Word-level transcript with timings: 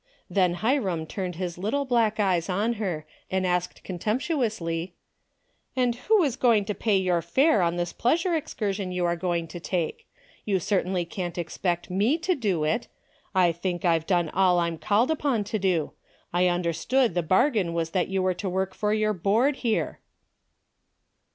Then 0.31 0.55
Hiram 0.55 1.05
turned 1.05 1.35
his 1.35 1.59
little 1.59 1.85
black 1.85 2.19
eyes 2.19 2.49
on 2.49 2.73
her 2.81 3.05
and 3.29 3.45
asked 3.45 3.83
contemptuously," 3.83 4.95
And 5.75 5.93
who 5.93 6.23
is 6.23 6.35
going 6.35 6.65
to 6.65 6.73
pay 6.73 6.97
your 6.97 7.21
fare 7.21 7.61
on 7.61 7.75
this 7.75 7.93
pleasure 7.93 8.31
excur 8.35 8.73
sion 8.73 8.91
you 8.91 9.05
are 9.05 9.15
going 9.15 9.47
to 9.49 9.59
take? 9.59 10.07
You 10.43 10.59
certainly 10.59 11.05
can't 11.05 11.37
expect 11.37 11.91
me 11.91 12.17
to 12.17 12.33
do 12.33 12.63
it. 12.63 12.87
I 13.35 13.51
think 13.51 13.85
I've 13.85 14.07
done 14.07 14.29
all 14.29 14.57
I'm 14.57 14.79
called 14.79 15.11
upon 15.11 15.43
to 15.43 15.59
do. 15.59 15.91
I 16.33 16.47
understood 16.47 17.13
the 17.13 17.21
bar 17.21 17.51
gain 17.51 17.71
was 17.71 17.91
that 17.91 18.07
you 18.07 18.23
were 18.23 18.33
to 18.33 18.49
work 18.49 18.73
for 18.73 18.95
your 18.95 19.13
board 19.13 19.57
here." 19.57 19.99